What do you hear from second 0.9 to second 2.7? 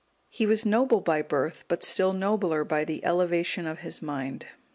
by birth, but still nobler